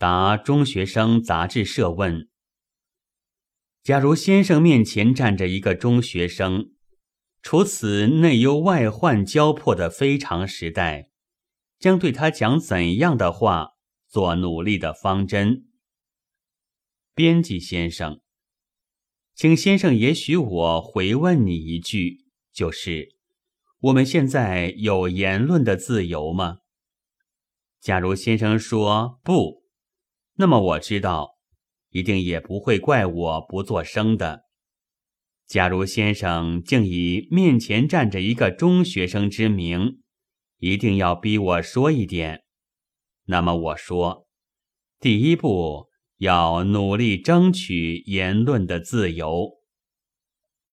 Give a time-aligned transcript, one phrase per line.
[0.00, 2.26] 答中学生杂志社问：
[3.82, 6.70] 假如先生面前站着一个中学生，
[7.42, 11.10] 处此内忧外患交迫的非常时代，
[11.78, 13.72] 将对他讲怎样的话，
[14.08, 15.66] 做努力的方针？
[17.14, 18.22] 编辑先生，
[19.34, 22.24] 请先生也许我回问你一句，
[22.54, 23.16] 就是
[23.80, 26.60] 我们现在有言论的自由吗？
[27.82, 29.59] 假如先生说不。
[30.40, 31.36] 那么我知道，
[31.90, 34.44] 一定也不会怪我不作声的。
[35.46, 40.00] 假如先生竟以面前站着一个中学生之名，
[40.56, 42.42] 一定要逼我说一点，
[43.26, 44.26] 那么我说，
[44.98, 49.59] 第一步要努力争取言论的自由。